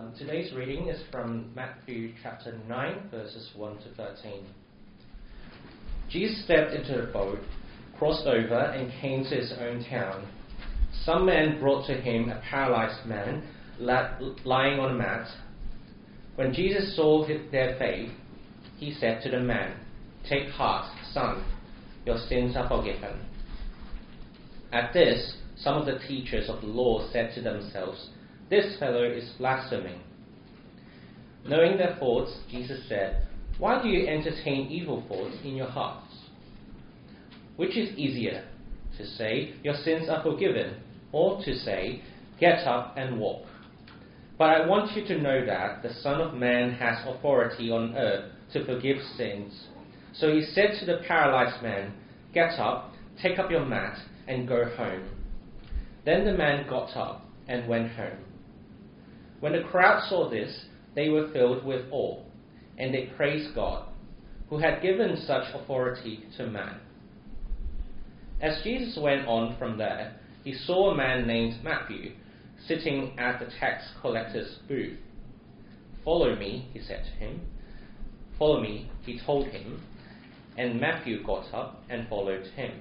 [0.00, 4.46] Um, today's reading is from Matthew chapter 9, verses 1 to 13.
[6.08, 7.40] Jesus stepped into the boat,
[7.98, 10.26] crossed over, and came to his own town.
[11.04, 13.42] Some men brought to him a paralyzed man
[13.78, 15.28] lying on a mat.
[16.36, 18.10] When Jesus saw their faith,
[18.78, 19.76] he said to the man,
[20.26, 21.44] Take heart, son,
[22.06, 23.20] your sins are forgiven.
[24.72, 28.08] At this, some of the teachers of the law said to themselves,
[28.50, 30.00] This fellow is blaspheming.
[31.46, 33.28] Knowing their thoughts, Jesus said,
[33.58, 36.12] Why do you entertain evil thoughts in your hearts?
[37.54, 38.44] Which is easier,
[38.98, 40.80] to say, Your sins are forgiven,
[41.12, 42.02] or to say,
[42.40, 43.46] Get up and walk?
[44.36, 48.32] But I want you to know that the Son of Man has authority on earth
[48.52, 49.66] to forgive sins.
[50.12, 51.92] So he said to the paralyzed man,
[52.34, 55.08] Get up, take up your mat, and go home.
[56.04, 58.24] Then the man got up and went home.
[59.40, 62.22] When the crowd saw this, they were filled with awe,
[62.78, 63.88] and they praised God,
[64.48, 66.76] who had given such authority to man.
[68.40, 72.12] As Jesus went on from there, he saw a man named Matthew
[72.66, 74.98] sitting at the tax collector's booth.
[76.04, 77.40] Follow me, he said to him.
[78.38, 79.82] Follow me, he told him,
[80.56, 82.80] and Matthew got up and followed him.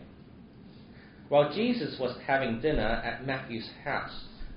[1.28, 4.26] While Jesus was having dinner at Matthew's house,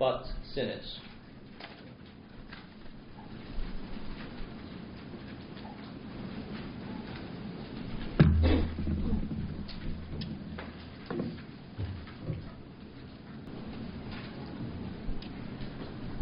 [0.00, 0.98] but sinners.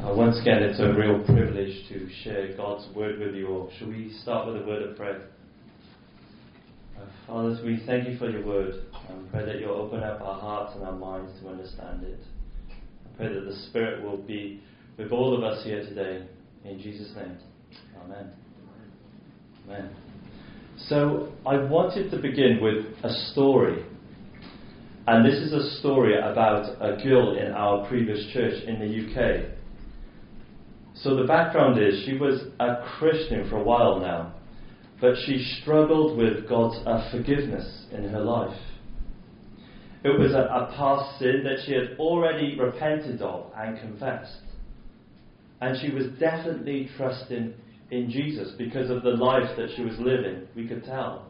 [0.02, 3.70] Uh, once again, it's a real privilege to share God's word with you all.
[3.78, 5.28] Shall we start with a word of prayer?
[7.28, 8.74] Fathers, we thank you for your word.
[9.08, 12.18] and pray that you'll open up our hearts and our minds to understand it.
[13.18, 14.62] Pray that the Spirit will be
[14.96, 16.26] with all of us here today.
[16.64, 17.36] In Jesus' name.
[18.02, 18.30] Amen.
[19.66, 19.90] Amen.
[20.86, 23.84] So, I wanted to begin with a story.
[25.06, 29.50] And this is a story about a girl in our previous church in the UK.
[30.94, 34.34] So, the background is she was a Christian for a while now
[35.00, 38.56] but she struggled with God's uh, forgiveness in her life.
[40.04, 44.40] It was a, a past sin that she had already repented of and confessed.
[45.60, 47.54] And she was definitely trusting
[47.90, 51.26] in Jesus because of the life that she was living, we could tell.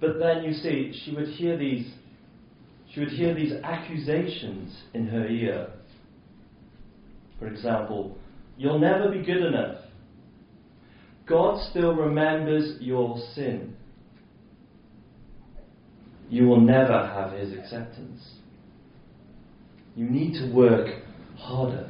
[0.00, 1.90] But then you see, she would hear these
[2.92, 5.68] she would hear these accusations in her ear.
[7.40, 8.16] For example,
[8.56, 9.78] you'll never be good enough.
[11.26, 13.74] God still remembers your sin.
[16.34, 18.20] You will never have His acceptance.
[19.94, 20.88] You need to work
[21.36, 21.88] harder.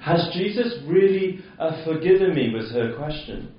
[0.00, 2.54] Has Jesus really uh, forgiven me?
[2.54, 3.52] was her question.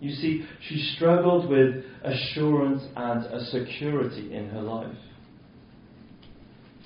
[0.00, 4.96] You see, she struggled with assurance and a security in her life.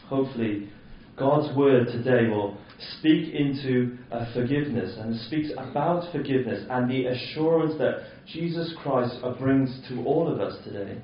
[0.09, 0.69] Hopefully,
[1.17, 2.59] God's word today will
[2.99, 9.81] speak into uh, forgiveness and speaks about forgiveness and the assurance that Jesus Christ brings
[9.91, 11.01] to all of us today.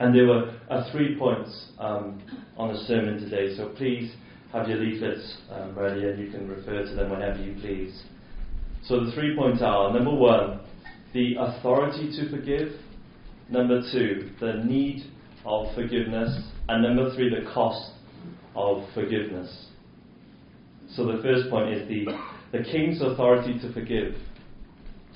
[0.00, 2.20] And there were uh, three points um,
[2.56, 4.12] on the sermon today, so please
[4.52, 8.02] have your leaflets um, ready and you can refer to them whenever you please.
[8.84, 10.60] So the three points are number one,
[11.12, 12.72] the authority to forgive,
[13.48, 15.04] number two, the need
[15.44, 16.38] of forgiveness,
[16.68, 17.92] and number three, the cost
[18.54, 19.68] of forgiveness.
[20.94, 22.06] So the first point is the,
[22.52, 24.14] the king's authority to forgive.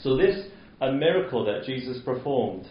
[0.02, 0.48] So this
[0.80, 2.66] a miracle that Jesus performed.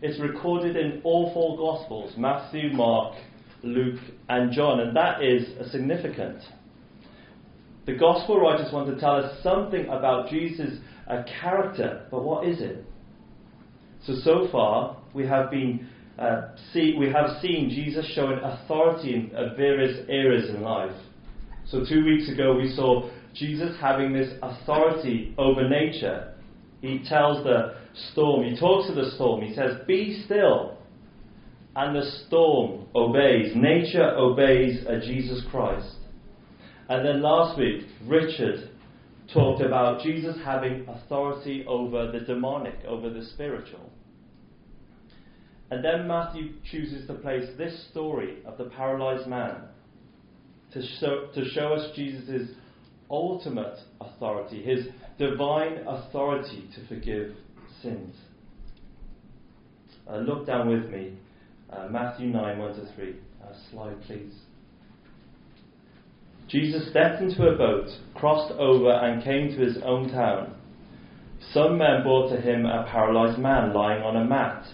[0.00, 3.16] It's recorded in all four Gospels Matthew, Mark,
[3.62, 6.42] Luke, and John, and that is significant.
[7.86, 10.78] The Gospel writers want to tell us something about Jesus'
[11.40, 12.84] character, but what is it?
[14.04, 19.36] So, so far, we have been uh, see, we have seen Jesus showing authority in
[19.36, 20.94] uh, various areas in life.
[21.66, 26.34] So, two weeks ago, we saw Jesus having this authority over nature.
[26.80, 27.74] He tells the
[28.12, 30.76] storm, he talks to the storm, he says, Be still.
[31.74, 33.52] And the storm obeys.
[33.54, 35.94] Nature obeys uh, Jesus Christ.
[36.88, 38.70] And then last week, Richard
[39.32, 43.92] talked about Jesus having authority over the demonic, over the spiritual.
[45.70, 49.56] And then Matthew chooses to place this story of the paralyzed man
[50.72, 52.50] to show, to show us Jesus'
[53.10, 54.86] ultimate authority, his
[55.18, 57.34] divine authority to forgive
[57.82, 58.14] sins.
[60.08, 61.14] Uh, look down with me,
[61.70, 63.16] uh, Matthew 9 1 to 3.
[63.42, 64.34] Uh, slide, please.
[66.48, 70.54] Jesus stepped into a boat, crossed over, and came to his own town.
[71.52, 74.64] Some men brought to him a paralyzed man lying on a mat.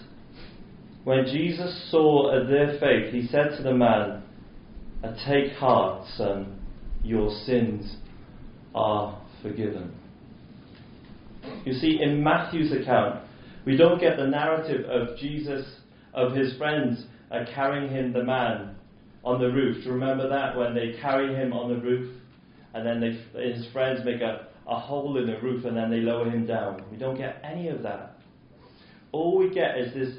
[1.03, 4.23] When Jesus saw their faith, he said to the man,
[5.27, 6.59] Take heart, son,
[7.03, 7.97] your sins
[8.75, 9.91] are forgiven.
[11.63, 13.21] You see, in Matthew's account,
[13.65, 15.65] we don't get the narrative of Jesus,
[16.13, 18.75] of his friends uh, carrying him, the man,
[19.23, 19.77] on the roof.
[19.77, 22.15] Do you remember that when they carry him on the roof
[22.73, 26.01] and then they, his friends make a, a hole in the roof and then they
[26.01, 26.83] lower him down?
[26.91, 28.17] We don't get any of that.
[29.11, 30.15] All we get is this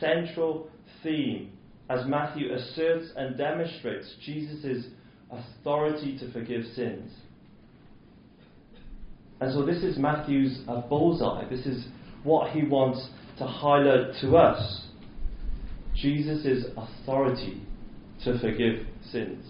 [0.00, 0.68] central
[1.02, 1.52] theme
[1.88, 4.86] as Matthew asserts and demonstrates Jesus'
[5.30, 7.10] authority to forgive sins.
[9.42, 11.48] And so this is Matthew's uh, bullseye.
[11.48, 11.84] This is
[12.22, 13.08] what he wants
[13.38, 14.86] to highlight to us.
[15.96, 17.60] Jesus' authority
[18.22, 19.44] to forgive sins.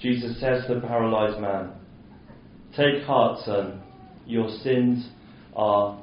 [0.00, 1.70] Jesus says to the paralyzed man,
[2.76, 3.80] Take heart, son,
[4.26, 5.08] your sins
[5.54, 6.02] are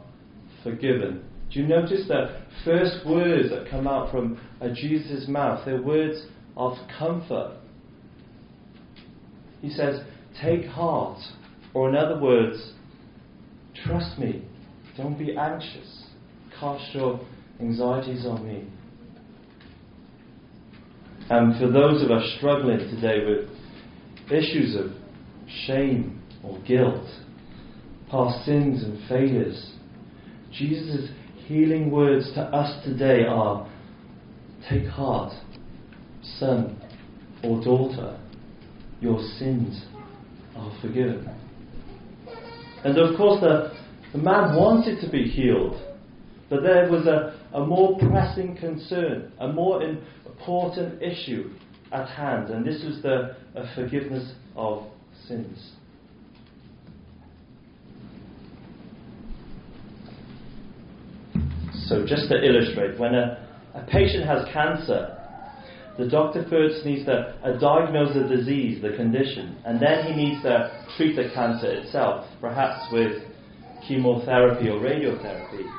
[0.64, 1.22] forgiven.
[1.52, 5.66] Do you notice the first words that come out from uh, Jesus' mouth?
[5.66, 6.26] They're words
[6.56, 7.58] of comfort.
[9.60, 10.00] He says,
[10.42, 11.20] Take heart,
[11.74, 12.74] or in other words,
[13.86, 14.44] trust me.
[14.98, 16.06] Don't be anxious.
[16.60, 17.20] Cast your
[17.60, 18.68] anxieties on me.
[21.30, 23.50] And for those of us struggling today with
[24.32, 24.92] issues of
[25.66, 27.06] shame or guilt,
[28.10, 29.74] past sins and failures,
[30.52, 31.10] Jesus'
[31.46, 33.70] healing words to us today are
[34.70, 35.34] Take heart,
[36.38, 36.80] son
[37.44, 38.20] or daughter,
[39.00, 39.86] your sins
[40.56, 41.30] are forgiven.
[42.84, 43.78] And of course, the,
[44.14, 45.82] the man wanted to be healed,
[46.50, 51.52] but there was a, a more pressing concern, a more important issue
[51.92, 53.36] at hand, and this was the
[53.76, 54.86] forgiveness of
[55.28, 55.74] sins.
[61.88, 65.19] So, just to illustrate, when a, a patient has cancer,
[66.00, 70.42] the doctor first needs to uh, diagnose the disease, the condition, and then he needs
[70.44, 73.22] to treat the cancer itself, perhaps with
[73.86, 75.70] chemotherapy or radiotherapy.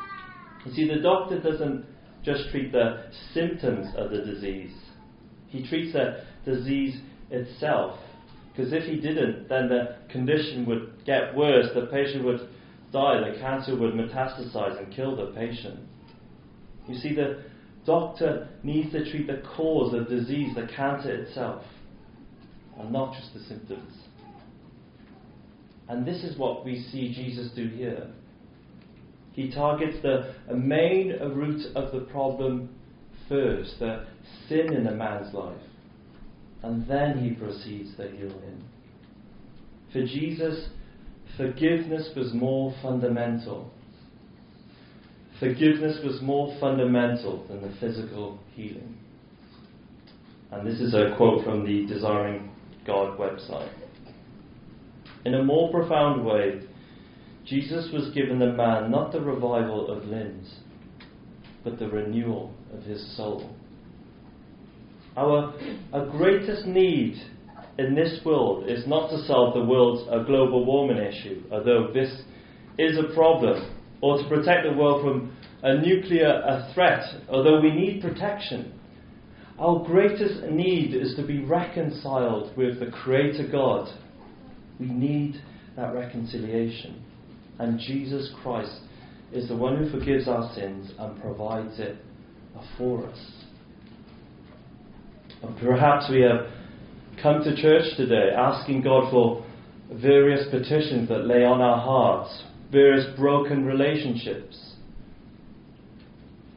[0.66, 1.86] You see, the doctor doesn't
[2.22, 4.74] just treat the symptoms of the disease,
[5.46, 7.00] he treats the disease
[7.30, 7.98] itself.
[8.52, 12.40] Because if he didn't, then the condition would get worse, the patient would
[12.92, 15.80] die, the cancer would metastasize and kill the patient.
[16.86, 17.42] You see, the
[17.86, 21.62] doctor needs to treat the cause of disease, the cancer itself,
[22.78, 23.92] and not just the symptoms.
[25.88, 28.06] And this is what we see Jesus do here.
[29.32, 32.68] He targets the main root of the problem
[33.28, 34.06] first, the
[34.48, 35.60] sin in a man's life,
[36.62, 38.64] and then he proceeds to heal him.
[39.92, 40.68] For Jesus,
[41.36, 43.72] forgiveness was more fundamental.
[45.40, 48.98] Forgiveness was more fundamental than the physical healing.
[50.52, 52.50] And this is a quote from the Desiring
[52.86, 53.72] God website.
[55.24, 56.60] In a more profound way,
[57.46, 60.56] Jesus was given the man not the revival of limbs,
[61.64, 63.50] but the renewal of his soul.
[65.16, 65.54] Our,
[65.94, 67.16] our greatest need
[67.78, 72.22] in this world is not to solve the world's global warming issue, although this
[72.78, 78.00] is a problem, or to protect the world from a nuclear threat, although we need
[78.00, 78.72] protection.
[79.58, 83.88] Our greatest need is to be reconciled with the Creator God.
[84.78, 85.42] We need
[85.76, 87.04] that reconciliation.
[87.58, 88.80] And Jesus Christ
[89.32, 91.96] is the one who forgives our sins and provides it
[92.78, 93.18] for us.
[95.60, 96.46] Perhaps we have
[97.22, 99.44] come to church today asking God for
[99.92, 104.74] various petitions that lay on our hearts, various broken relationships.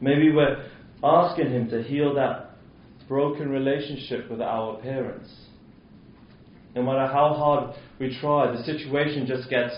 [0.02, 0.66] Maybe we're
[1.04, 2.52] asking Him to heal that
[3.08, 5.30] broken relationship with our parents.
[6.76, 9.74] No matter how hard we try, the situation just gets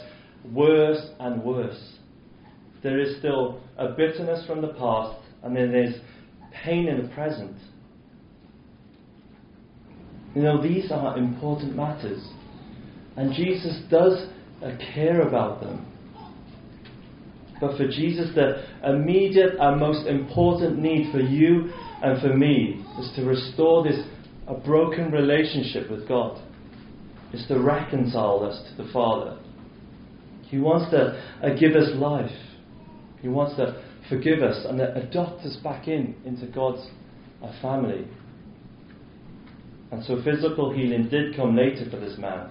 [0.52, 1.96] worse and worse.
[2.84, 5.96] There is still a bitterness from the past, and then there's
[6.64, 7.58] pain in the present.
[10.36, 12.24] You know, these are important matters.
[13.18, 14.28] And Jesus does
[14.94, 15.86] care about them.
[17.62, 21.72] But for Jesus, the immediate and most important need for you
[22.04, 24.00] and for me is to restore this
[24.48, 26.42] a broken relationship with God.
[27.34, 29.38] Is to reconcile us to the Father.
[30.44, 32.32] He wants to uh, give us life.
[33.22, 36.88] He wants to forgive us and uh, adopt us back in into God's
[37.44, 38.06] uh, family.
[39.92, 42.50] And so physical healing did come later for this man.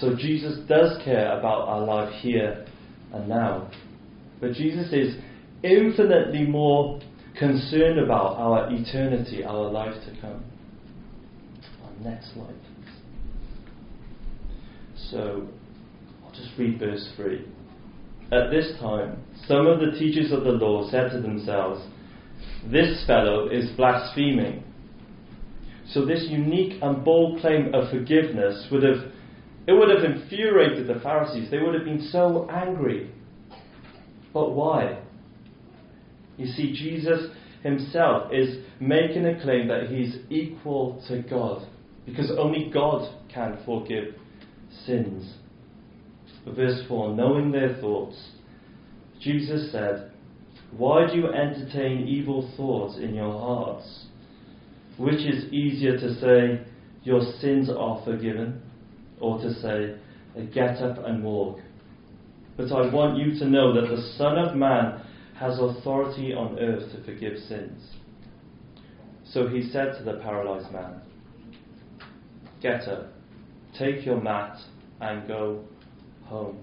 [0.00, 2.66] So Jesus does care about our life here
[3.12, 3.70] and now.
[4.40, 5.16] But Jesus is
[5.62, 7.00] infinitely more
[7.38, 10.44] concerned about our eternity, our life to come.
[11.84, 12.54] Our next please.
[15.10, 15.48] So,
[16.24, 17.44] I'll just read verse 3.
[18.30, 21.82] At this time, some of the teachers of the law said to themselves,
[22.70, 24.64] This fellow is blaspheming.
[25.92, 29.10] So this unique and bold claim of forgiveness would have
[29.66, 31.50] it would have infuriated the Pharisees.
[31.50, 33.10] They would have been so angry.
[34.32, 35.00] But why?
[36.36, 37.30] You see, Jesus
[37.62, 41.66] himself is making a claim that he's equal to God
[42.06, 44.14] because only God can forgive
[44.86, 45.34] sins.
[46.46, 48.16] Verse 4 Knowing their thoughts,
[49.20, 50.12] Jesus said,
[50.76, 54.06] Why do you entertain evil thoughts in your hearts?
[54.96, 56.66] Which is easier to say,
[57.04, 58.62] Your sins are forgiven,
[59.20, 59.96] or to say,
[60.54, 61.58] Get up and walk?
[62.58, 65.00] But I want you to know that the Son of Man
[65.38, 67.80] has authority on earth to forgive sins.
[69.24, 71.00] So he said to the paralyzed man,
[72.60, 73.12] Get up,
[73.78, 74.58] take your mat,
[75.00, 75.62] and go
[76.24, 76.58] home.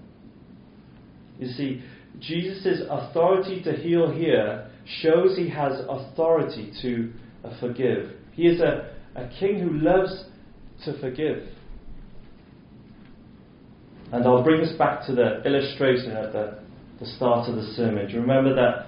[1.38, 1.82] You see,
[2.18, 7.10] Jesus' authority to heal here shows he has authority to
[7.58, 8.10] forgive.
[8.32, 10.24] He is a, a king who loves
[10.84, 11.48] to forgive.
[14.12, 16.58] And I'll bring us back to the illustration at the,
[17.00, 18.06] the start of the sermon.
[18.06, 18.86] Do you remember that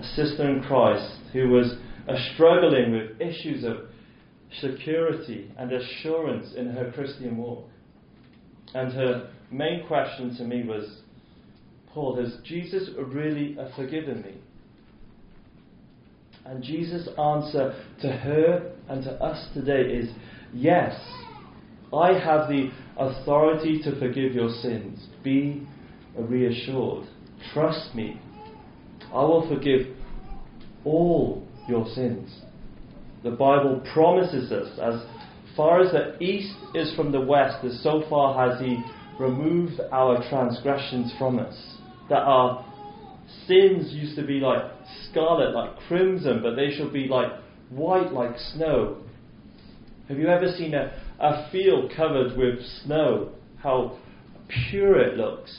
[0.00, 1.74] a sister in Christ who was
[2.08, 3.76] uh, struggling with issues of
[4.60, 7.68] security and assurance in her Christian walk?
[8.74, 11.00] And her main question to me was,
[11.92, 14.34] Paul, has Jesus really uh, forgiven me?
[16.46, 20.10] And Jesus' answer to her and to us today is
[20.52, 20.94] yes,
[21.92, 25.06] I have the authority to forgive your sins.
[25.22, 25.66] Be
[26.18, 27.06] reassured.
[27.52, 28.20] Trust me.
[29.12, 29.94] I will forgive
[30.84, 32.42] all your sins.
[33.22, 35.00] The Bible promises us, as
[35.56, 38.82] far as the east is from the west, as so far has He
[39.18, 41.54] removed our transgressions from us.
[42.10, 42.64] That our
[43.46, 44.62] sins used to be like
[45.10, 47.32] scarlet, like crimson, but they shall be like
[47.70, 48.98] white, like snow.
[50.08, 53.32] Have you ever seen a, a field covered with snow?
[53.56, 53.98] How
[54.70, 55.52] pure it looks.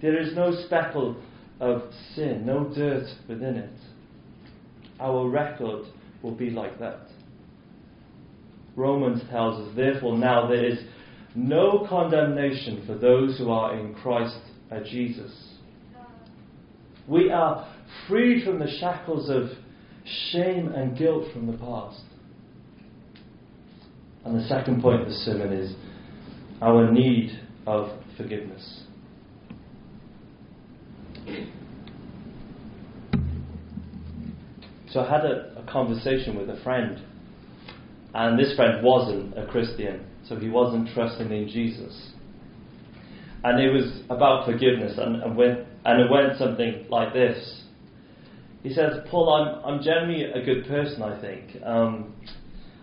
[0.00, 1.16] There is no speckle
[1.60, 1.82] of
[2.14, 3.78] sin, no dirt within it.
[5.00, 5.86] Our record
[6.22, 7.00] will be like that.
[8.76, 10.78] Romans tells us, therefore, now there is
[11.34, 14.38] no condemnation for those who are in Christ
[14.70, 15.32] uh, Jesus.
[17.08, 17.74] We are
[18.06, 19.50] freed from the shackles of
[20.30, 22.02] shame and guilt from the past.
[24.24, 25.74] And the second point of the sermon is
[26.60, 28.82] our need of forgiveness.
[34.90, 37.02] So I had a, a, conversation with a friend,
[38.14, 42.12] and this friend wasn't a Christian, so he wasn't trusting in Jesus.
[43.44, 47.62] And it was about forgiveness, and, and, went, and it went something like this.
[48.62, 51.62] He says, Paul, I'm, I'm generally a good person, I think.
[51.62, 52.14] Um,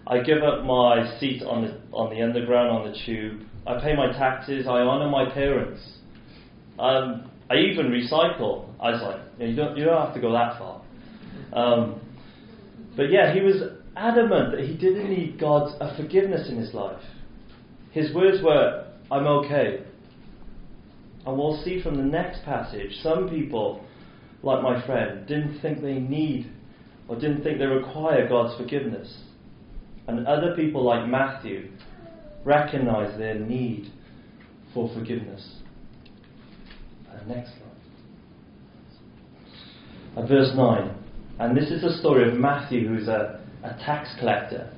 [0.08, 3.42] I give up my seat on the, on the underground, on the tube.
[3.66, 4.68] I pay my taxes.
[4.68, 5.82] I honour my parents.
[6.78, 8.70] Um, I even recycle.
[8.80, 10.82] I was like, you don't, you don't have to go that far.
[11.54, 12.02] Um,
[12.96, 13.56] but yeah, he was
[13.96, 17.02] adamant that he didn't need God's uh, forgiveness in his life.
[17.92, 19.84] His words were, I'm okay.
[21.26, 23.84] And we'll see from the next passage, some people,
[24.44, 26.52] like my friend, didn't think they need
[27.08, 29.22] or didn't think they require God's forgiveness.
[30.08, 31.72] And other people, like Matthew,
[32.44, 33.92] recognize their need
[34.74, 35.58] for forgiveness.
[37.10, 37.62] Uh, next slide.
[40.16, 40.96] Uh, verse 9.
[41.40, 44.72] And this is the story of Matthew, who's a, a tax collector.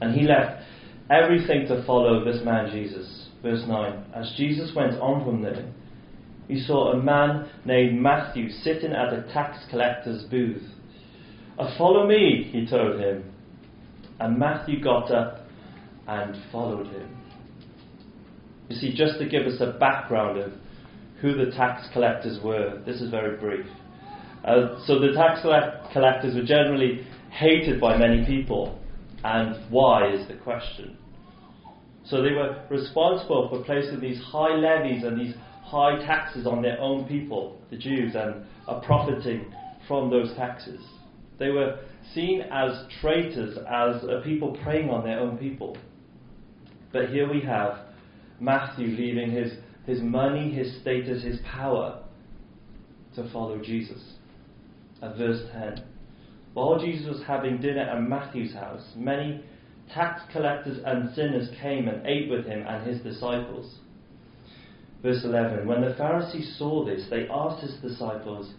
[0.00, 0.62] And he left
[1.10, 3.28] everything to follow this man Jesus.
[3.42, 4.04] Verse 9.
[4.14, 5.72] As Jesus went on from there,
[6.48, 10.62] he saw a man named Matthew sitting at a tax collector's booth.
[11.58, 13.31] Uh, follow me, he told him.
[14.22, 15.40] And Matthew got up
[16.06, 17.16] and followed him.
[18.68, 20.52] You see, just to give us a background of
[21.20, 23.66] who the tax collectors were, this is very brief.
[24.44, 25.40] Uh, so the tax
[25.92, 28.78] collectors were generally hated by many people,
[29.24, 30.96] and why is the question.
[32.04, 36.80] So they were responsible for placing these high levies and these high taxes on their
[36.80, 39.52] own people, the Jews, and are profiting
[39.88, 40.80] from those taxes.
[41.40, 41.80] They were
[42.14, 45.76] seen as traitors, as a people preying on their own people.
[46.92, 47.78] But here we have
[48.40, 49.52] Matthew leaving his,
[49.86, 52.02] his money, his status, his power
[53.16, 54.14] to follow Jesus.
[55.00, 55.84] At verse 10.
[56.54, 59.42] While Jesus was having dinner at Matthew's house, many
[59.92, 63.78] tax collectors and sinners came and ate with him and his disciples.
[65.02, 68.52] Verse 11 When the Pharisees saw this, they asked his disciples,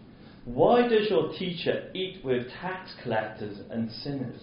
[0.46, 4.42] Why does your teacher eat with tax collectors and sinners?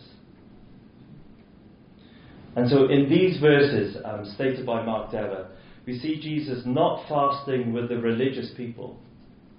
[2.57, 5.49] And so, in these verses um, stated by Mark Dever,
[5.87, 8.99] we see Jesus not fasting with the religious people,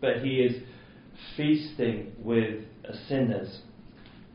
[0.02, 0.62] but he is
[1.38, 2.64] feasting with
[3.08, 3.62] sinners.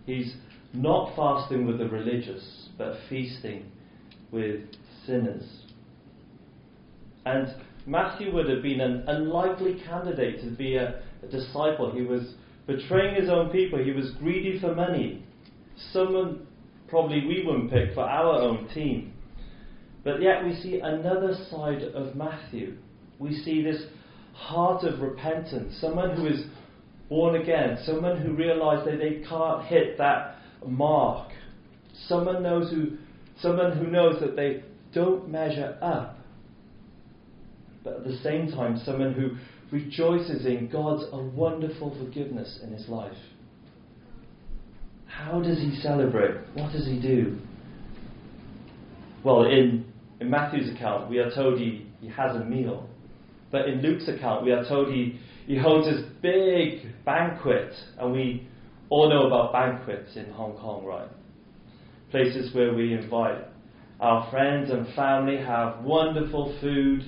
[0.07, 0.37] He's
[0.73, 3.71] not fasting with the religious, but feasting
[4.31, 4.61] with
[5.07, 5.45] sinners.
[7.25, 7.55] And
[7.87, 11.93] Matthew would have been an unlikely candidate to be a, a disciple.
[11.93, 12.35] He was
[12.67, 15.25] betraying his own people, he was greedy for money.
[15.93, 16.47] Someone
[16.89, 19.13] probably we wouldn't pick for our own team.
[20.05, 22.77] But yet we see another side of Matthew.
[23.19, 23.83] We see this
[24.35, 26.45] heart of repentance, someone who is
[27.09, 31.31] born again, someone who realized that they can't hit that mark,
[32.09, 32.99] someone knows who,
[33.41, 36.19] someone who knows that they don't measure up,
[37.83, 39.37] but at the same time, someone who
[39.71, 43.17] rejoices in God's wonderful forgiveness in his life.
[45.07, 46.37] How does he celebrate?
[46.55, 47.39] What does he do?
[49.25, 49.85] Well, in,
[50.21, 52.89] in Matthew's account, we are told he, he has a meal.
[53.51, 57.73] But in Luke's account, we are told he, he holds this big banquet.
[57.99, 58.47] And we
[58.91, 61.09] all know about banquets in Hong Kong, right?
[62.11, 63.43] Places where we invite
[64.00, 67.02] our friends and family, have wonderful food.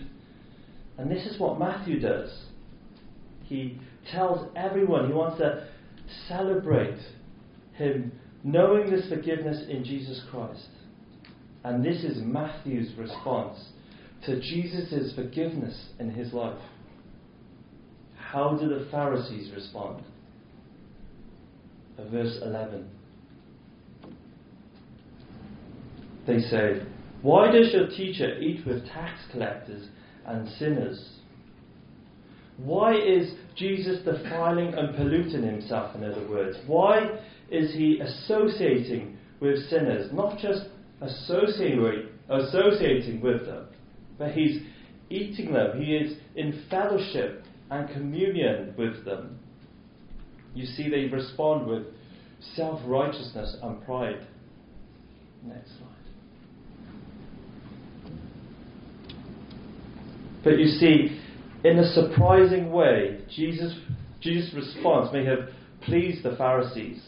[0.97, 2.31] And this is what Matthew does.
[3.49, 3.81] He
[4.13, 5.67] tells everyone he wants to
[6.29, 6.99] celebrate
[7.73, 8.13] him
[8.45, 10.69] knowing this forgiveness in Jesus Christ.
[11.65, 13.59] And this is Matthew's response
[14.27, 16.61] to Jesus' forgiveness in his life.
[18.17, 20.05] How do the Pharisees respond?
[22.11, 22.87] Verse 11.
[26.27, 26.83] They say,
[27.23, 29.89] Why does your teacher eat with tax collectors
[30.27, 31.18] and sinners?
[32.59, 36.59] Why is Jesus defiling and polluting himself, in other words?
[36.67, 37.19] Why
[37.51, 40.65] is he associating with sinners, not just
[41.01, 41.81] associating,
[43.23, 43.67] with them,
[44.19, 44.61] but he's
[45.11, 45.81] eating them.
[45.81, 49.39] He is in fellowship and communion with them.
[50.55, 51.85] You see, they respond with
[52.55, 54.27] self righteousness and pride.
[55.45, 55.89] Next slide.
[60.43, 61.21] But you see,
[61.65, 63.75] in a surprising way, Jesus,
[64.21, 65.51] Jesus' response may have
[65.83, 67.03] pleased the Pharisees.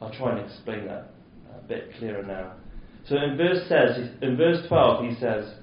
[0.00, 1.10] I'll try and explain that
[1.56, 2.52] a bit clearer now.
[3.08, 5.54] So in verse says in verse 12 he says,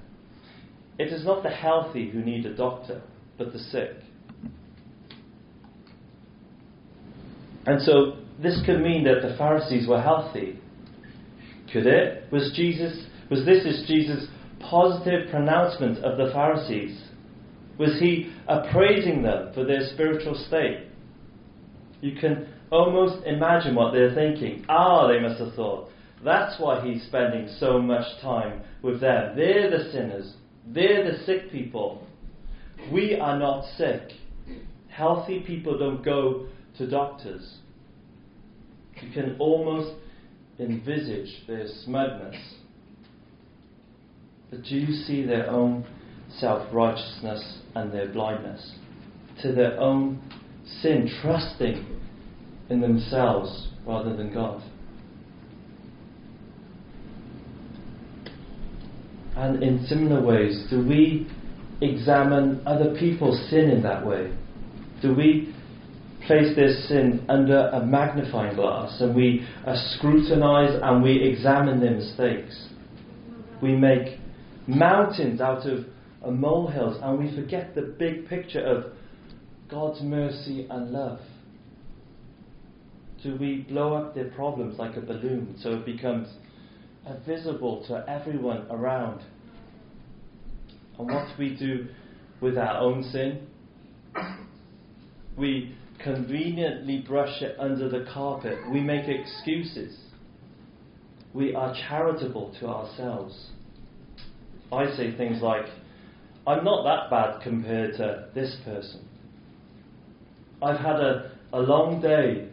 [0.98, 3.02] "It is not the healthy who need a doctor,
[3.36, 3.96] but the sick."
[7.66, 10.58] And so this could mean that the Pharisees were healthy.
[11.72, 12.24] Could it?
[12.30, 14.28] Was Jesus was this is Jesus'
[14.60, 17.03] positive pronouncement of the Pharisees?
[17.78, 20.86] Was he appraising them for their spiritual state?
[22.00, 24.64] You can almost imagine what they're thinking.
[24.68, 25.88] Ah, they must have thought.
[26.24, 29.36] That's why he's spending so much time with them.
[29.36, 30.34] They're the sinners.
[30.66, 32.06] They're the sick people.
[32.92, 34.12] We are not sick.
[34.88, 36.46] Healthy people don't go
[36.78, 37.56] to doctors.
[39.00, 39.94] You can almost
[40.58, 42.36] envisage their smugness.
[44.50, 45.84] But do you see their own
[46.38, 48.72] self righteousness and their blindness
[49.42, 50.20] to their own
[50.80, 51.86] sin, trusting
[52.70, 54.62] in themselves rather than God.
[59.36, 61.28] And in similar ways, do we
[61.80, 64.32] examine other people's sin in that way?
[65.02, 65.54] Do we
[66.26, 71.96] place their sin under a magnifying glass and we uh, scrutinize and we examine their
[71.96, 72.68] mistakes?
[73.60, 74.18] We make
[74.66, 75.84] mountains out of
[76.24, 78.92] uh, molehills and we forget the big picture of
[79.68, 81.20] God's mercy and love
[83.22, 86.28] do we blow up their problems like a balloon so it becomes
[87.26, 89.22] visible to everyone around.
[90.98, 91.88] And what we do
[92.40, 93.46] with our own sin?
[95.36, 98.58] We conveniently brush it under the carpet.
[98.70, 99.98] We make excuses.
[101.32, 103.50] We are charitable to ourselves.
[104.72, 105.66] I say things like,
[106.46, 109.08] I'm not that bad compared to this person.
[110.62, 112.48] I've had a, a long day.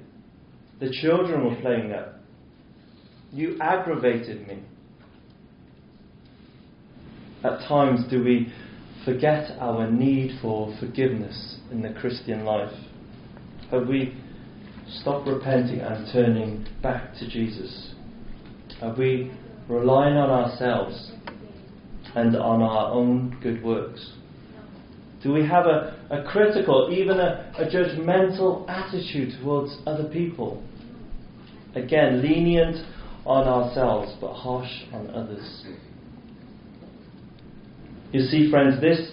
[0.80, 2.16] The children were playing up.
[3.32, 4.64] You aggravated me.
[7.44, 8.54] At times, do we
[9.04, 12.74] forget our need for forgiveness in the Christian life?
[13.72, 14.16] Have we
[14.88, 17.94] stopped repenting and turning back to Jesus?
[18.82, 19.32] Are we
[19.68, 21.12] relying on ourselves
[22.16, 24.12] and on our own good works?
[25.24, 30.64] Do we have a, a critical, even a, a judgmental attitude towards other people?
[31.76, 32.78] Again, lenient
[33.26, 35.64] on ourselves but harsh on others.
[38.12, 39.12] You see, friends, this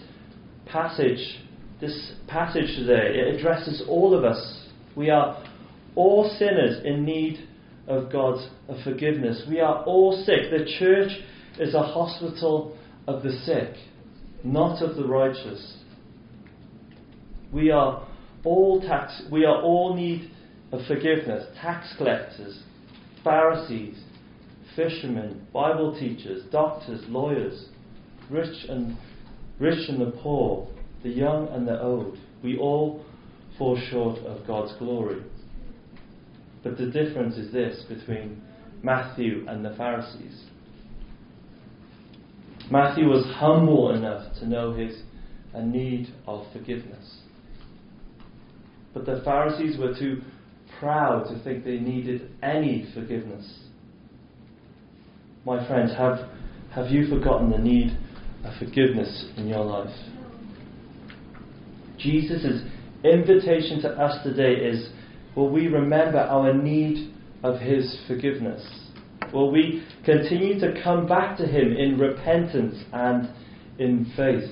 [0.66, 1.38] passage,
[1.80, 4.66] this passage today, it addresses all of us.
[4.96, 5.44] We are
[5.94, 7.46] all sinners in need
[7.86, 8.48] of God's
[8.82, 9.42] forgiveness.
[9.48, 10.50] We are all sick.
[10.50, 11.12] The church
[11.58, 12.76] is a hospital
[13.08, 13.74] of the sick,
[14.44, 15.78] not of the righteous.
[17.50, 18.06] We are
[18.44, 20.30] all tax we are all need
[20.72, 21.46] of forgiveness.
[21.60, 22.62] Tax collectors,
[23.24, 23.98] Pharisees,
[24.76, 27.68] fishermen, Bible teachers, doctors, lawyers,
[28.28, 28.96] rich and
[29.58, 30.68] rich and the poor,
[31.02, 32.18] the young and the old.
[32.44, 33.04] We all
[33.56, 35.22] fall short of God's glory.
[36.62, 38.42] But the difference is this between
[38.82, 40.44] Matthew and the Pharisees.
[42.70, 45.02] Matthew was humble enough to know his
[45.62, 47.20] need of forgiveness.
[48.94, 50.22] But the Pharisees were too
[50.78, 53.60] proud to think they needed any forgiveness.
[55.44, 56.28] My friends, have,
[56.72, 57.96] have you forgotten the need
[58.44, 59.94] of forgiveness in your life?
[61.98, 62.62] Jesus'
[63.04, 64.90] invitation to us today is
[65.34, 68.87] will we remember our need of his forgiveness?
[69.32, 73.28] Will we continue to come back to him in repentance and
[73.78, 74.50] in faith?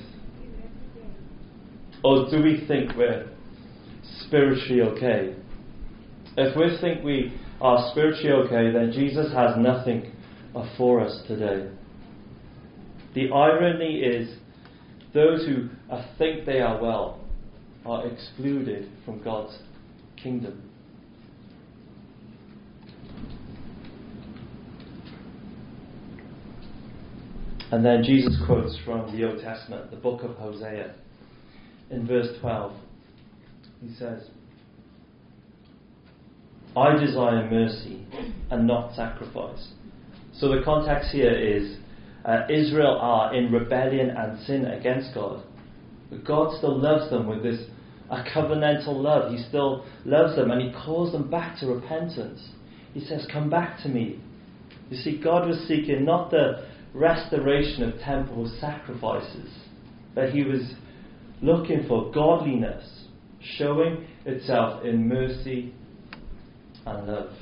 [2.05, 3.29] Or do we think we're
[4.21, 5.35] spiritually okay?
[6.37, 10.13] If we think we are spiritually okay, then Jesus has nothing
[10.77, 11.71] for us today.
[13.15, 14.37] The irony is,
[15.15, 15.71] those who
[16.19, 17.25] think they are well
[17.87, 19.57] are excluded from God's
[20.23, 20.66] kingdom.
[27.73, 30.95] And then Jesus quotes from the Old Testament, the book of Hosea.
[31.91, 32.73] In verse 12,
[33.83, 34.29] he says,
[36.77, 38.07] I desire mercy
[38.51, 39.69] and not sacrifice.
[40.35, 41.79] So the context here is
[42.25, 45.43] uh, Israel are in rebellion and sin against God.
[46.11, 47.61] But God still loves them with this
[48.11, 49.33] a covenantal love.
[49.33, 52.51] He still loves them and He calls them back to repentance.
[52.95, 54.21] He says, Come back to me.
[54.91, 59.51] You see, God was seeking not the restoration of temple sacrifices,
[60.15, 60.75] that He was
[61.43, 63.05] looking for godliness,
[63.59, 65.75] showing itself in mercy
[66.87, 67.33] and love.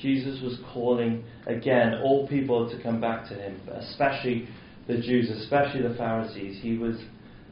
[0.00, 4.46] Jesus was calling again all people to come back to him, especially
[4.86, 6.60] the Jews, especially the Pharisees.
[6.60, 6.96] He was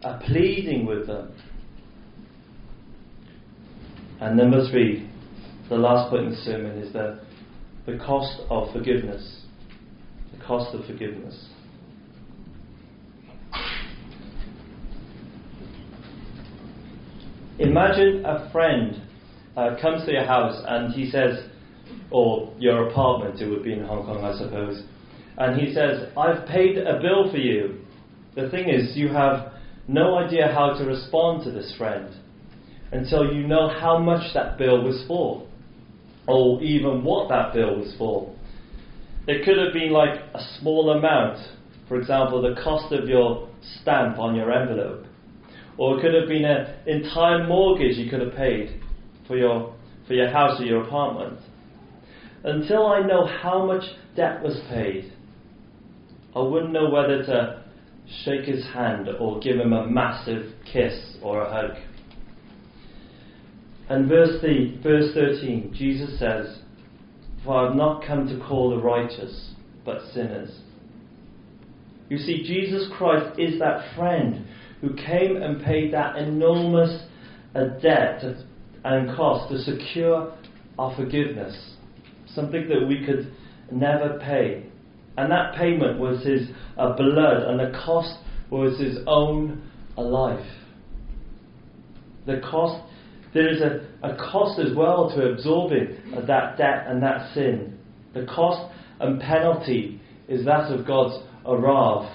[0.05, 1.33] uh, pleading with them.
[4.21, 5.09] And number three,
[5.71, 7.21] the last point in the sermon is the,
[7.87, 9.41] the cost of forgiveness.
[10.46, 11.48] Cost of forgiveness.
[17.59, 19.00] Imagine a friend
[19.57, 21.44] uh, comes to your house and he says,
[22.11, 24.83] or your apartment, it would be in Hong Kong, I suppose,
[25.38, 27.81] and he says, I've paid a bill for you.
[28.35, 29.52] The thing is, you have
[29.88, 32.14] no idea how to respond to this friend
[32.92, 35.46] until you know how much that bill was for,
[36.26, 38.35] or even what that bill was for.
[39.27, 41.39] It could have been like a small amount,
[41.89, 43.49] for example, the cost of your
[43.81, 45.07] stamp on your envelope,
[45.79, 48.81] or it could have been an entire mortgage you could have paid
[49.29, 49.75] for your,
[50.09, 51.39] for your house or your apartment.
[52.43, 53.85] Until I know how much
[54.17, 55.13] debt was paid,
[56.35, 57.63] I wouldn't know whether to
[58.25, 61.77] shake his hand or give him a massive kiss or a hug.
[63.89, 66.62] And verse, the, verse 13, Jesus says,
[67.44, 69.52] For I have not come to call the righteous,
[69.85, 70.61] but sinners.
[72.09, 74.46] You see, Jesus Christ is that friend
[74.81, 77.05] who came and paid that enormous
[77.55, 78.22] a debt
[78.85, 80.35] and cost to secure
[80.78, 81.74] our forgiveness.
[82.35, 83.33] Something that we could
[83.70, 84.66] never pay.
[85.16, 88.18] And that payment was his uh, blood, and the cost
[88.50, 89.62] was his own
[89.96, 90.46] uh, life.
[92.26, 92.83] The cost,
[93.35, 97.79] there is a, a cost as well to absorbing that debt and that sin.
[98.14, 102.14] The cost and penalty is that of God's arav.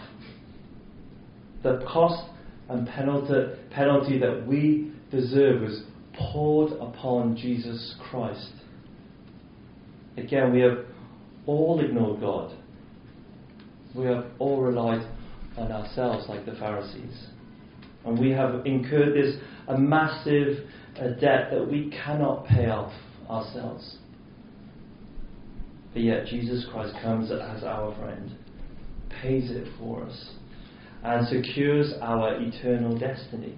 [1.63, 2.29] The cost
[2.69, 8.51] and penalty, penalty that we deserve was poured upon Jesus Christ.
[10.17, 10.85] Again, we have
[11.45, 12.55] all ignored God.
[13.95, 15.07] We have all relied
[15.57, 17.27] on ourselves like the Pharisees.
[18.05, 19.35] And we have incurred this
[19.67, 20.67] a massive
[20.99, 22.93] a debt that we cannot pay off
[23.29, 23.97] ourselves.
[25.93, 28.35] But yet Jesus Christ comes as our friend,
[29.21, 30.31] pays it for us,
[31.03, 33.55] and secures our eternal destiny.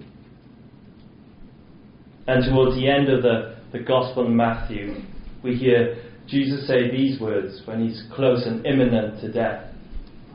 [2.26, 5.02] And towards the end of the, the Gospel of Matthew,
[5.42, 9.64] we hear Jesus say these words when he's close and imminent to death.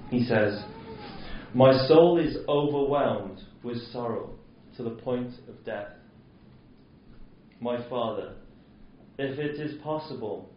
[0.09, 0.61] He says,
[1.53, 4.31] My soul is overwhelmed with sorrow
[4.75, 5.87] to the point of death.
[7.59, 8.33] My Father,
[9.17, 10.49] if it is possible,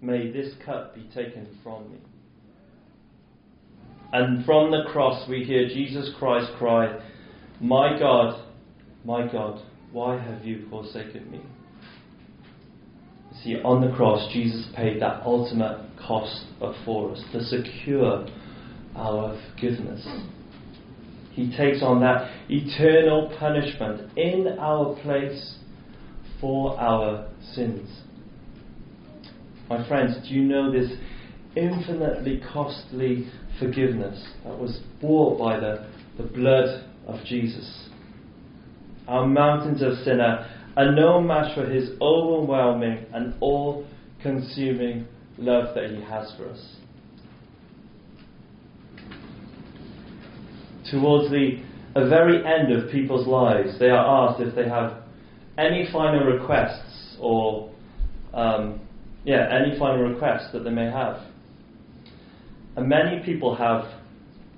[0.00, 1.98] may this cup be taken from me.
[4.12, 7.00] And from the cross we hear Jesus Christ cry,
[7.60, 8.44] My God,
[9.04, 11.40] my God, why have you forsaken me?
[13.42, 16.44] See, on the cross, Jesus paid that ultimate cost
[16.84, 18.26] for us to secure
[18.94, 20.06] our forgiveness.
[21.32, 25.56] He takes on that eternal punishment in our place
[26.42, 27.88] for our sins.
[29.70, 30.90] My friends, do you know this
[31.56, 33.28] infinitely costly
[33.60, 37.88] forgiveness that was bought by the, the blood of Jesus?
[39.06, 43.86] Our mountains of sin are, are no match for his overwhelming and all
[44.20, 45.06] consuming
[45.38, 46.76] love that he has for us.
[50.90, 51.62] Towards the
[51.94, 55.02] very end of people's lives, they are asked if they have
[55.58, 57.70] any final requests or,
[58.32, 58.80] um,
[59.24, 61.18] yeah, any final requests that they may have.
[62.76, 63.84] And many people have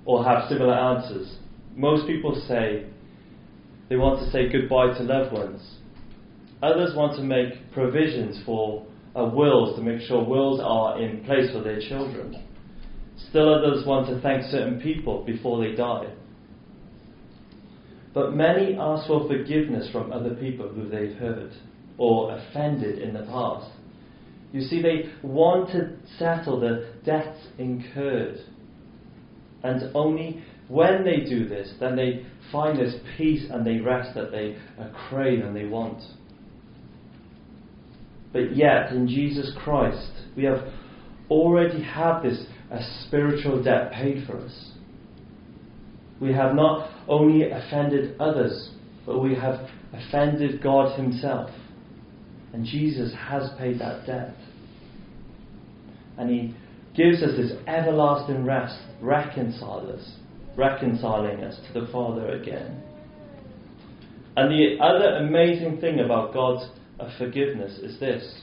[0.05, 1.37] or have similar answers.
[1.75, 2.87] Most people say
[3.89, 5.79] they want to say goodbye to loved ones.
[6.63, 11.51] Others want to make provisions for uh, wills to make sure wills are in place
[11.53, 12.43] for their children.
[13.31, 16.07] Still others want to thank certain people before they die.
[18.15, 21.51] But many ask for forgiveness from other people who they've hurt
[21.99, 23.71] or offended in the past.
[24.53, 28.39] You see, they want to settle the debts incurred.
[29.65, 34.31] And only when they do this, then they find this peace and they rest that
[34.31, 34.57] they
[35.09, 36.01] crave and they want.
[38.33, 40.69] But yet, in Jesus Christ, we have
[41.31, 44.74] already had this a spiritual debt paid for us.
[46.21, 48.71] We have not only offended others,
[49.05, 51.51] but we have offended God Himself.
[52.53, 54.35] And Jesus has paid that debt.
[56.17, 56.55] And He
[56.97, 60.13] gives us this everlasting rest, us,
[60.57, 62.83] reconciling us to the Father again.
[64.37, 66.69] And the other amazing thing about God's
[67.19, 68.43] forgiveness is this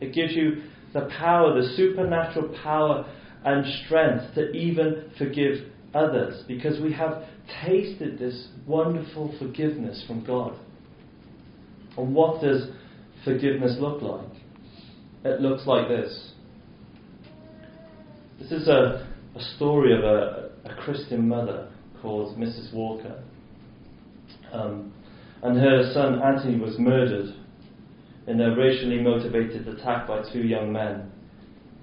[0.00, 3.04] it gives you the power, the supernatural power
[3.44, 7.22] and strength to even forgive others because we have
[7.64, 10.58] tasted this wonderful forgiveness from God.
[11.96, 12.68] And what does
[13.24, 14.28] forgiveness look like?
[15.24, 16.32] It looks like this.
[18.40, 21.70] This is a, a story of a, a Christian mother
[22.02, 22.74] called Mrs.
[22.74, 23.22] Walker.
[24.52, 24.92] Um,
[25.42, 27.34] and her son Anthony was murdered
[28.26, 31.10] in a racially motivated attack by two young men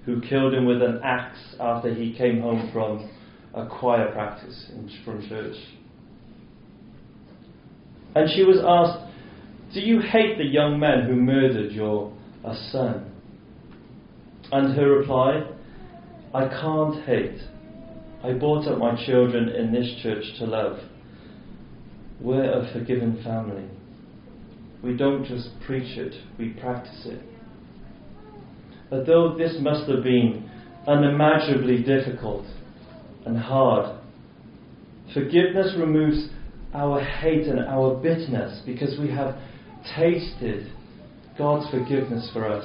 [0.04, 3.08] who killed him with an axe after he came home from
[3.54, 5.56] a choir practice in, from church.
[8.14, 12.12] And she was asked, Do you hate the young men who murdered your
[12.44, 13.10] uh, son?
[14.50, 15.46] And her reply,
[16.34, 17.40] I can't hate.
[18.24, 20.78] I brought up my children in this church to love.
[22.20, 23.68] We're a forgiven family.
[24.82, 27.22] We don't just preach it, we practice it.
[28.90, 30.50] But though this must have been
[30.86, 32.44] unimaginably difficult
[33.26, 33.98] and hard,
[35.14, 36.28] forgiveness removes
[36.74, 39.36] our hate and our bitterness because we have
[39.96, 40.72] tasted
[41.36, 42.64] God's forgiveness for us.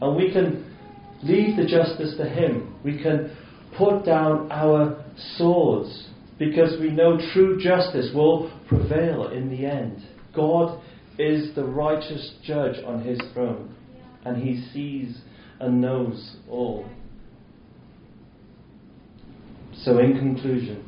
[0.00, 0.74] And we can
[1.22, 2.74] leave the justice to Him.
[2.84, 3.36] We can
[3.76, 5.04] put down our
[5.36, 10.06] swords because we know true justice will prevail in the end.
[10.34, 10.80] God
[11.18, 13.74] is the righteous judge on His throne,
[14.24, 15.16] and He sees
[15.60, 16.88] and knows all.
[19.84, 20.82] So, in conclusion,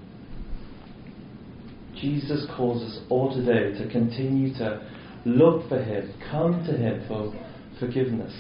[2.01, 4.89] Jesus calls us all today to continue to
[5.27, 7.35] look for Him, come to Him for
[7.79, 8.33] forgiveness.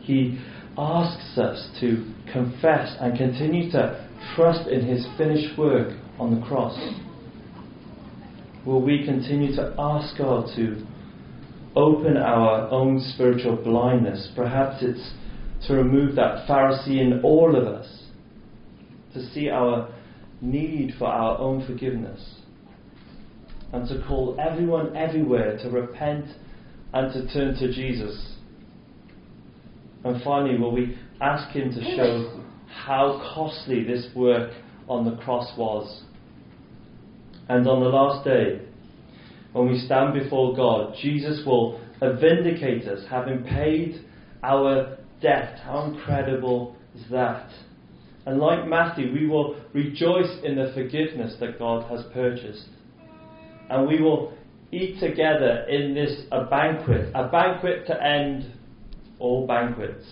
[0.00, 0.38] He
[0.78, 6.78] asks us to confess and continue to trust in His finished work on the cross.
[8.64, 10.86] Will we continue to ask God to
[11.76, 14.30] open our own spiritual blindness?
[14.34, 15.12] Perhaps it's
[15.66, 18.04] to remove that Pharisee in all of us,
[19.14, 19.92] to see our
[20.40, 22.40] need for our own forgiveness,
[23.72, 26.26] and to call everyone everywhere to repent
[26.92, 28.34] and to turn to Jesus.
[30.04, 34.52] And finally, will we ask Him to show how costly this work
[34.88, 36.02] on the cross was?
[37.48, 38.60] And on the last day,
[39.52, 44.04] when we stand before God, Jesus will vindicate us, having paid
[44.42, 45.60] our debt.
[45.64, 47.50] How incredible is that?
[48.26, 52.68] And like Matthew, we will rejoice in the forgiveness that God has purchased.
[53.68, 54.32] And we will
[54.72, 58.52] eat together in this a banquet, a banquet to end
[59.18, 60.04] all banquets,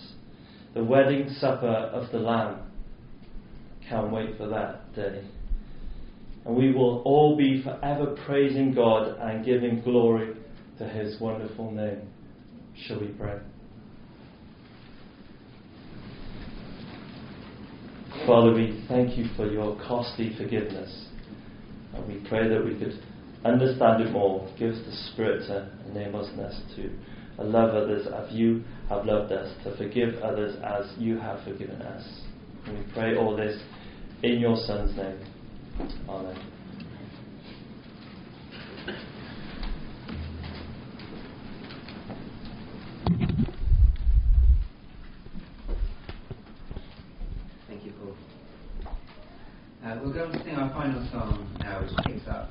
[0.73, 2.59] the wedding supper of the Lamb.
[3.89, 5.23] Can't wait for that day.
[6.45, 10.35] And we will all be forever praising God and giving glory
[10.77, 12.01] to His wonderful name.
[12.75, 13.39] Shall we pray?
[18.25, 21.07] Father, we thank you for your costly forgiveness.
[21.93, 22.97] And we pray that we could
[23.43, 24.49] understand it more.
[24.57, 26.89] Give us the Spirit to enable us to
[27.37, 31.81] uh, love others as you have loved us, to forgive others as you have forgiven
[31.81, 32.21] us.
[32.65, 33.61] And we pray all this
[34.23, 35.19] in your Son's name.
[36.07, 36.53] Amen.
[47.67, 48.15] Thank you, Paul.
[49.93, 52.49] Uh, we're going to sing our final song now, which picks up